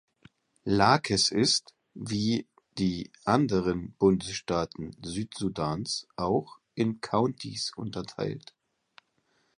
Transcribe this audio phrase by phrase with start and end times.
[0.65, 2.47] Lakes ist, wie
[2.79, 8.55] die anderen Bundesstaaten Südsudans auch, in Counties unterteilt.